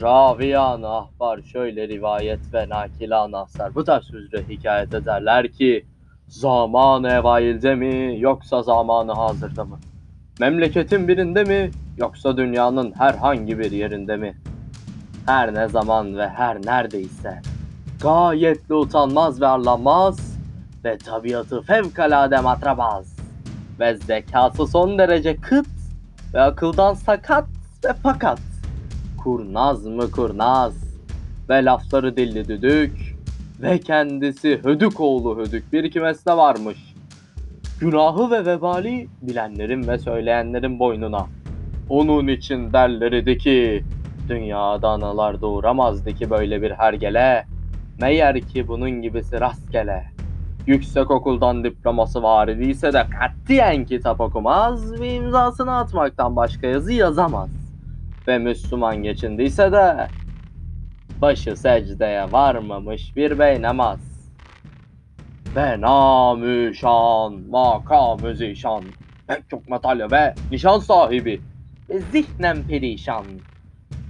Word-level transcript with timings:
Raviyan 0.00 0.82
ahbar 0.82 1.42
şöyle 1.42 1.88
rivayet 1.88 2.54
ve 2.54 2.68
nakilan 2.68 3.32
asar. 3.32 3.74
Bu 3.74 3.84
tarz 3.84 4.04
sözle 4.04 4.48
hikayet 4.48 4.94
ederler 4.94 5.52
ki 5.52 5.86
zamanı 6.28 7.08
evailde 7.08 7.74
mi 7.74 8.20
yoksa 8.20 8.62
zamanı 8.62 9.12
hazırda 9.12 9.64
mı? 9.64 9.78
Memleketin 10.40 11.08
birinde 11.08 11.44
mi 11.44 11.70
yoksa 11.98 12.36
dünyanın 12.36 12.92
herhangi 12.92 13.58
bir 13.58 13.70
yerinde 13.70 14.16
mi? 14.16 14.36
Her 15.26 15.54
ne 15.54 15.68
zaman 15.68 16.18
ve 16.18 16.28
her 16.28 16.66
neredeyse 16.66 17.40
gayetle 18.02 18.74
utanmaz 18.74 19.40
ve 19.40 19.46
arlanmaz 19.46 20.38
ve 20.84 20.98
tabiatı 20.98 21.62
fevkalade 21.62 22.40
matrabaz 22.40 23.16
ve 23.80 23.96
zekası 23.96 24.66
son 24.66 24.98
derece 24.98 25.36
kıt 25.36 25.66
ve 26.34 26.40
akıldan 26.40 26.94
sakat 26.94 27.44
ve 27.84 27.92
fakat 28.02 28.38
kurnaz 29.26 29.86
mı 29.86 30.10
kurnaz 30.10 30.98
ve 31.48 31.64
lafları 31.64 32.16
dilli 32.16 32.48
düdük 32.48 33.16
ve 33.62 33.78
kendisi 33.78 34.60
hödük 34.64 35.00
oğlu 35.00 35.38
hödük 35.38 35.72
bir 35.72 35.90
kimesine 35.90 36.36
varmış. 36.36 36.94
Günahı 37.80 38.30
ve 38.30 38.46
vebali 38.46 39.08
bilenlerin 39.22 39.88
ve 39.88 39.98
söyleyenlerin 39.98 40.78
boynuna. 40.78 41.26
Onun 41.88 42.28
için 42.28 42.72
derler 42.72 43.12
idi 43.12 43.38
ki 43.38 43.84
dünyada 44.28 44.88
analar 44.88 45.40
doğuramazdı 45.40 46.14
ki 46.14 46.30
böyle 46.30 46.62
bir 46.62 46.70
hergele. 46.70 47.44
Meğer 48.00 48.40
ki 48.40 48.68
bunun 48.68 49.02
gibisi 49.02 49.40
rastgele. 49.40 50.04
Yüksek 50.66 51.10
okuldan 51.10 51.64
diploması 51.64 52.22
var 52.22 52.48
idiyse 52.48 52.92
de 52.92 53.06
katiyen 53.18 53.84
kitap 53.84 54.20
okumaz 54.20 55.00
ve 55.00 55.14
imzasını 55.14 55.76
atmaktan 55.76 56.36
başka 56.36 56.66
yazı 56.66 56.92
yazamaz. 56.92 57.65
Ve 58.28 58.38
Müslüman 58.38 58.96
geçindiyse 59.02 59.72
de 59.72 60.08
başı 61.22 61.56
secdeye 61.56 62.32
varmamış 62.32 63.16
bir 63.16 63.38
bey 63.38 63.62
namaz. 63.62 64.00
Ve 65.56 65.80
namü 65.80 66.74
şan, 66.74 67.34
makamı 67.50 68.34
zişan, 68.34 68.84
pek 69.26 69.50
çok 69.50 69.68
matalya 69.68 70.10
ve 70.10 70.34
nişan 70.50 70.78
sahibi 70.78 71.40
ve 71.88 72.00
zihnen 72.00 72.62
perişan. 72.62 73.24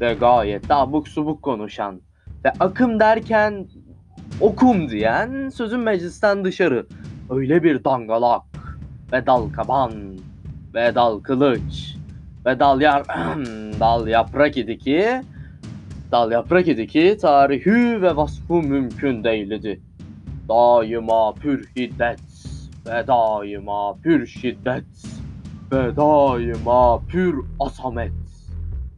Ve 0.00 0.14
gayet 0.14 0.68
de 0.68 1.10
subuk 1.10 1.42
konuşan 1.42 2.00
ve 2.44 2.52
akım 2.60 3.00
derken 3.00 3.66
okum 4.40 4.88
diyen 4.88 5.48
sözün 5.48 5.80
meclisten 5.80 6.44
dışarı. 6.44 6.86
Öyle 7.30 7.62
bir 7.62 7.84
dangalak 7.84 8.42
ve 9.12 9.26
dal 9.26 9.52
kaban 9.52 9.92
ve 10.74 10.94
dal 10.94 11.20
kılıç 11.20 11.95
ve 12.46 12.60
dal 12.60 12.80
yar 12.80 13.02
dal 13.80 14.06
yaprak 14.06 14.56
idi 14.56 14.78
ki 14.78 15.22
dal 16.12 16.32
yaprak 16.32 16.68
idi 16.68 16.86
ki 16.86 17.16
tarihi 17.20 18.02
ve 18.02 18.16
vasfı 18.16 18.54
mümkün 18.54 19.24
değildi. 19.24 19.80
Daima 20.48 21.34
pür 21.34 21.68
hiddet 21.76 22.20
ve 22.86 23.06
daima 23.06 23.94
pür 23.94 24.26
şiddet 24.26 24.84
ve 25.72 25.96
daima 25.96 27.00
pür 27.08 27.40
asamet. 27.60 28.12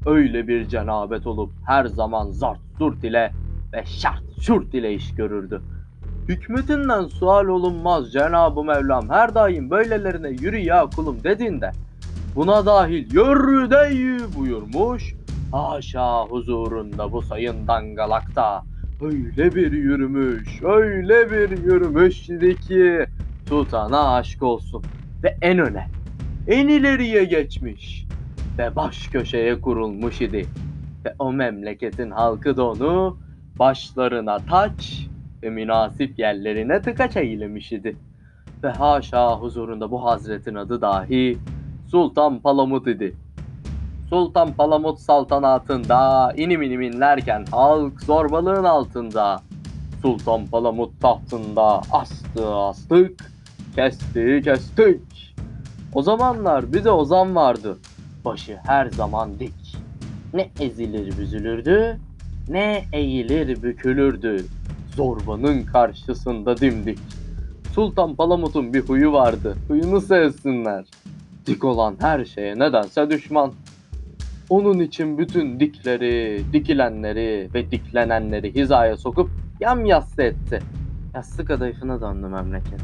Öyle 0.06 0.48
bir 0.48 0.69
cenabet 0.69 1.26
olup 1.26 1.50
her 1.66 1.86
zaman 1.86 2.30
zart 2.30 2.60
zurt 2.78 3.04
ile 3.04 3.32
ve 3.72 3.84
şart 3.86 4.41
şurt 4.41 4.74
ile 4.74 4.94
iş 4.94 5.14
görürdü. 5.14 5.62
Hükmetinden 6.28 7.04
sual 7.06 7.46
olunmaz 7.46 8.12
Cenab-ı 8.12 8.64
Mevlam 8.64 9.10
her 9.10 9.34
daim 9.34 9.70
böylelerine 9.70 10.28
yürü 10.28 10.58
ya 10.58 10.86
kulum 10.96 11.24
dediğinde 11.24 11.72
buna 12.34 12.67
dahil 12.67 13.15
yürü 13.15 13.71
buyurmuş. 14.37 15.15
Haşa 15.53 16.25
huzurunda 16.25 17.12
bu 17.12 17.23
sayın 17.23 17.67
dangalakta 17.67 18.62
öyle 19.03 19.55
bir 19.55 19.72
yürümüş, 19.72 20.62
öyle 20.62 21.31
bir 21.31 21.50
yürümüş 21.65 22.27
ki 22.67 23.06
tutana 23.49 24.15
aşk 24.15 24.43
olsun 24.43 24.83
ve 25.22 25.37
en 25.43 25.59
öne, 25.59 25.87
en 26.47 26.69
ileriye 26.69 27.25
geçmiş 27.25 28.06
ve 28.59 28.77
baş 28.77 29.09
köşeye 29.09 29.61
kurulmuş 29.61 30.21
idi. 30.21 30.47
Ve 31.05 31.15
o 31.19 31.33
memleketin 31.33 32.11
halkı 32.11 32.56
da 32.56 32.65
onu 32.65 33.19
başlarına 33.59 34.38
taç 34.38 35.06
ve 35.43 35.50
münasip 35.50 36.19
yerlerine 36.19 36.83
tıkaç 36.83 37.17
eylemiş 37.17 37.72
idi. 37.72 37.97
Ve 38.62 38.69
haşa 38.69 39.37
huzurunda 39.37 39.91
bu 39.91 40.05
hazretin 40.05 40.55
adı 40.55 40.81
dahi 40.81 41.38
Sultan 41.91 42.38
Palamut 42.38 42.87
idi. 42.87 43.16
Sultan 44.10 44.53
Palamut 44.53 44.99
saltanatında 44.99 46.32
inim 46.37 46.62
inim 46.62 46.81
inlerken 46.81 47.44
halk 47.50 48.03
zorbalığın 48.03 48.65
altında. 48.65 49.43
Sultan 50.03 50.47
Palamut 50.47 51.00
tahtında 51.00 51.82
astı 51.93 52.54
astık, 52.54 53.32
kesti 53.75 54.41
kestik. 54.44 55.34
O 55.94 56.03
zamanlar 56.03 56.72
bir 56.72 56.84
de 56.84 56.91
ozan 56.91 57.37
vardı. 57.37 57.78
Başı 58.25 58.59
her 58.66 58.87
zaman 58.91 59.38
dik. 59.38 59.76
Ne 60.34 60.50
ezilir 60.60 61.19
büzülürdü, 61.19 62.00
ne 62.49 62.84
eğilir 62.93 63.62
bükülürdü. 63.62 64.47
Zorbanın 64.97 65.62
karşısında 65.62 66.56
dimdik. 66.56 66.99
Sultan 67.75 68.15
Palamut'un 68.15 68.75
bir 68.75 68.81
huyu 68.81 69.12
vardı. 69.12 69.56
Huyunu 69.69 70.00
sevsinler. 70.00 70.84
Dik 71.48 71.64
olan 71.64 71.97
her 72.00 72.25
şeye 72.25 72.59
nedense 72.59 73.10
düşman. 73.10 73.53
Onun 74.50 74.78
için 74.78 75.19
bütün 75.19 75.60
dikleri, 75.60 76.42
dikilenleri 76.53 77.48
ve 77.54 77.70
diklenenleri 77.70 78.54
hizaya 78.54 78.97
sokup 78.97 79.31
yamyassı 79.60 80.22
etti. 80.22 80.58
Yassı 81.14 81.44
kadayıfına 81.44 82.00
döndü 82.00 82.26
memleket. 82.26 82.81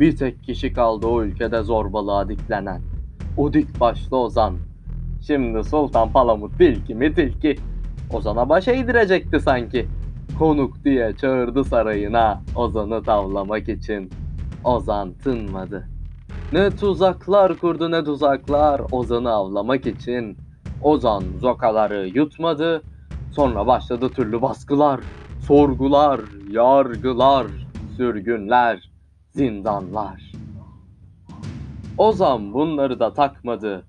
Bir 0.00 0.16
tek 0.16 0.42
kişi 0.42 0.72
kaldı 0.72 1.06
o 1.06 1.22
ülkede 1.22 1.62
zorbalığa 1.62 2.28
diklenen. 2.28 2.80
O 3.36 3.52
dik 3.52 3.80
başlı 3.80 4.16
Ozan. 4.16 4.56
Şimdi 5.26 5.64
Sultan 5.64 6.12
Palamut 6.12 6.58
tilki 6.58 6.94
mi 6.94 7.14
tilki. 7.14 7.56
Ozan'a 8.12 8.48
baş 8.48 8.68
eğdirecekti 8.68 9.40
sanki. 9.40 9.86
Konuk 10.38 10.84
diye 10.84 11.16
çağırdı 11.16 11.64
sarayına 11.64 12.42
Ozan'ı 12.56 13.02
tavlamak 13.02 13.68
için. 13.68 14.10
Ozan 14.64 15.12
tınmadı. 15.12 15.93
Ne 16.54 16.70
tuzaklar 16.70 17.56
kurdu 17.58 17.90
ne 17.90 18.04
tuzaklar 18.04 18.82
Ozan'ı 18.92 19.30
avlamak 19.30 19.86
için. 19.86 20.36
Ozan 20.82 21.24
zokaları 21.40 22.08
yutmadı. 22.08 22.82
Sonra 23.32 23.66
başladı 23.66 24.08
türlü 24.08 24.42
baskılar, 24.42 25.00
sorgular, 25.46 26.20
yargılar, 26.50 27.46
sürgünler, 27.96 28.90
zindanlar. 29.30 30.32
Ozan 31.98 32.52
bunları 32.52 33.00
da 33.00 33.12
takmadı. 33.12 33.84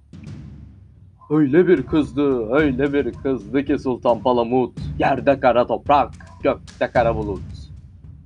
Öyle 1.29 1.67
bir 1.67 1.83
kızdı, 1.83 2.53
öyle 2.53 2.93
bir 2.93 3.13
kızdı 3.13 3.65
ki 3.65 3.79
Sultan 3.79 4.19
Palamut. 4.19 4.79
Yerde 4.99 5.39
kara 5.39 5.67
toprak, 5.67 6.11
gökte 6.43 6.87
kara 6.87 7.15
bulut. 7.15 7.41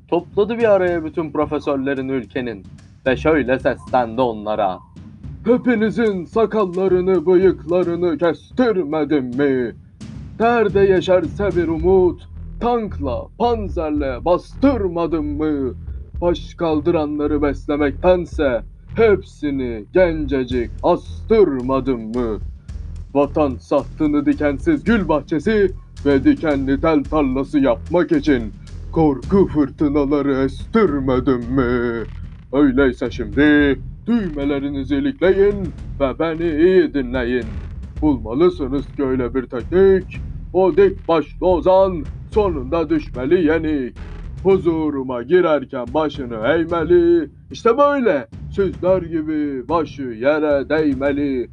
Topladı 0.07 0.57
bir 0.57 0.71
araya 0.71 1.05
bütün 1.05 1.31
profesörlerin 1.31 2.09
ülkenin 2.09 2.65
ve 3.05 3.17
şöyle 3.17 3.59
seslendi 3.59 4.21
onlara. 4.21 4.79
Hepinizin 5.45 6.25
sakallarını, 6.25 7.25
bıyıklarını 7.25 8.17
kestirmedim 8.17 9.25
mi? 9.25 9.75
Nerede 10.39 10.79
yeşerse 10.79 11.49
bir 11.55 11.67
umut, 11.67 12.27
tankla, 12.59 13.27
panzerle 13.37 14.25
bastırmadım 14.25 15.37
mı? 15.37 15.73
Baş 16.21 16.53
kaldıranları 16.53 17.41
beslemektense 17.41 18.61
hepsini 18.95 19.85
gencecik 19.93 20.71
astırmadım 20.83 22.01
mı? 22.01 22.39
Vatan 23.13 23.55
sahtını 23.55 24.25
dikensiz 24.25 24.83
gül 24.83 25.07
bahçesi 25.07 25.71
ve 26.05 26.23
dikenli 26.23 26.81
tel 26.81 27.03
tarlası 27.03 27.59
yapmak 27.59 28.11
için 28.11 28.53
korku 28.91 29.47
fırtınaları 29.47 30.43
estirmedim 30.43 31.39
mi? 31.39 32.05
Öyleyse 32.53 33.11
şimdi 33.11 33.79
düğmelerinizi 34.07 34.95
ilikleyin 34.95 35.55
ve 35.99 36.19
beni 36.19 36.61
iyi 36.63 36.93
dinleyin. 36.93 37.45
Bulmalısınız 38.01 38.85
ki 38.95 39.03
öyle 39.03 39.35
bir 39.35 39.45
teknik. 39.45 40.21
O 40.53 40.77
dik 40.77 41.07
başlı 41.07 41.47
ozan 41.47 42.03
sonunda 42.31 42.89
düşmeli 42.89 43.47
yenik. 43.47 43.97
Huzuruma 44.43 45.23
girerken 45.23 45.85
başını 45.93 46.35
eğmeli. 46.35 47.29
İşte 47.51 47.77
böyle 47.77 48.27
sizler 48.55 49.01
gibi 49.01 49.69
başı 49.69 50.01
yere 50.01 50.69
değmeli. 50.69 51.49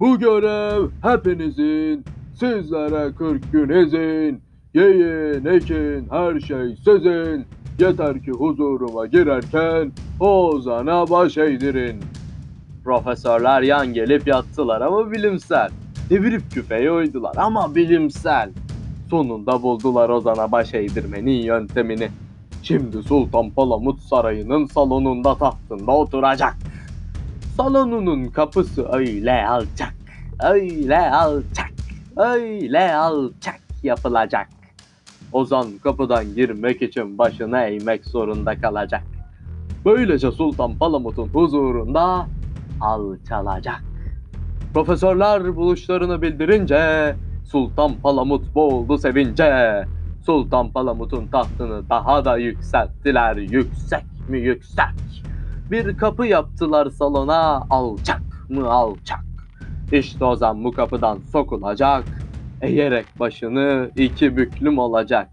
Bu 0.00 0.18
görev 0.18 0.88
hepinizin, 1.02 2.04
sizlere 2.34 3.14
kırk 3.14 3.52
gün 3.52 3.68
izin. 3.68 4.40
Yiyin, 4.74 5.44
ekin, 5.44 6.08
her 6.10 6.40
şey 6.40 6.76
sizin. 6.84 7.44
Yeter 7.80 8.22
ki 8.22 8.30
huzuruma 8.30 9.06
girerken 9.06 9.92
Ozan'a 10.20 11.10
baş 11.10 11.38
eğdirin. 11.38 12.00
Profesörler 12.84 13.62
yan 13.62 13.92
gelip 13.92 14.26
yattılar 14.26 14.80
ama 14.80 15.12
bilimsel. 15.12 15.70
Devirip 16.10 16.50
küfeye 16.50 16.92
uydular 16.92 17.32
ama 17.36 17.74
bilimsel. 17.74 18.50
Sonunda 19.10 19.62
buldular 19.62 20.08
Ozan'a 20.08 20.52
baş 20.52 20.74
eğdirmenin 20.74 21.42
yöntemini. 21.42 22.08
Şimdi 22.62 23.02
Sultan 23.02 23.50
Palamut 23.50 24.00
Sarayı'nın 24.00 24.66
salonunda 24.66 25.34
tahtında 25.34 25.92
oturacak. 25.92 26.56
Salonunun 27.56 28.24
kapısı 28.24 28.88
öyle 28.92 29.46
alçak, 29.46 29.94
öyle 30.44 31.10
alçak, 31.10 31.72
öyle 32.16 32.94
alçak 32.94 33.60
yapılacak. 33.82 34.59
Ozan 35.32 35.66
kapıdan 35.82 36.34
girmek 36.34 36.82
için 36.82 37.18
başını 37.18 37.58
eğmek 37.58 38.04
zorunda 38.06 38.60
kalacak. 38.60 39.02
Böylece 39.84 40.32
Sultan 40.32 40.78
Palamut'un 40.78 41.28
huzurunda 41.28 42.26
alçalacak. 42.80 43.84
Profesörler 44.74 45.56
buluşlarını 45.56 46.22
bildirince 46.22 47.14
Sultan 47.44 47.92
Palamut 48.02 48.54
boğuldu 48.54 48.98
sevince. 48.98 49.84
Sultan 50.26 50.70
Palamut'un 50.70 51.26
tahtını 51.26 51.88
daha 51.90 52.24
da 52.24 52.36
yükselttiler. 52.36 53.36
Yüksek 53.36 54.04
mi 54.28 54.40
yüksek. 54.40 55.24
Bir 55.70 55.96
kapı 55.96 56.26
yaptılar 56.26 56.90
salona 56.90 57.62
alçak 57.70 58.22
mı 58.48 58.70
alçak. 58.70 59.24
İşte 59.92 60.24
Ozan 60.24 60.64
bu 60.64 60.72
kapıdan 60.72 61.18
sokulacak. 61.32 62.04
Eğerek 62.60 63.06
başını 63.20 63.90
iki 63.96 64.36
büklüm 64.36 64.78
olacak. 64.78 65.28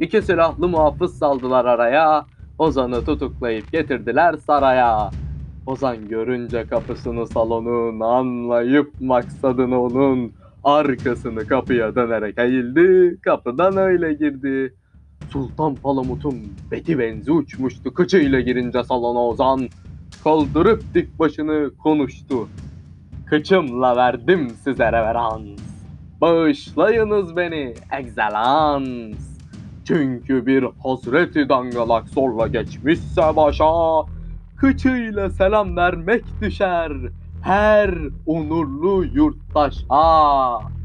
İki 0.00 0.22
silahlı 0.22 0.68
muhafız 0.68 1.18
saldılar 1.18 1.64
araya. 1.64 2.26
Ozan'ı 2.58 3.04
tutuklayıp 3.04 3.72
getirdiler 3.72 4.34
saraya. 4.34 5.10
Ozan 5.66 6.08
görünce 6.08 6.64
kapısını 6.64 7.26
salonun 7.26 8.00
anlayıp 8.00 9.00
maksadını 9.00 9.82
onun 9.82 10.32
arkasını 10.64 11.46
kapıya 11.46 11.94
dönerek 11.94 12.38
eğildi. 12.38 13.20
Kapıdan 13.20 13.76
öyle 13.76 14.12
girdi. 14.14 14.74
Sultan 15.30 15.74
Palamut'un 15.74 16.34
beti 16.70 16.98
benzi 16.98 17.32
uçmuştu 17.32 17.94
kıçıyla 17.94 18.40
girince 18.40 18.84
salona 18.84 19.26
Ozan. 19.26 19.68
Kaldırıp 20.24 20.82
dik 20.94 21.18
başını 21.18 21.70
konuştu. 21.82 22.48
Kıçımla 23.26 23.96
verdim 23.96 24.50
size 24.50 24.92
reverans. 24.92 25.65
Bağışlayınız 26.20 27.36
beni 27.36 27.74
egzelans. 27.98 29.18
Çünkü 29.84 30.46
bir 30.46 30.64
hazreti 30.82 31.48
dangalak 31.48 32.08
zorla 32.08 32.46
geçmişse 32.46 33.36
başa 33.36 33.64
kıçıyla 34.56 35.30
selam 35.30 35.76
vermek 35.76 36.24
düşer 36.40 36.92
her 37.42 37.94
onurlu 38.26 39.04
yurttaşa. 39.04 40.75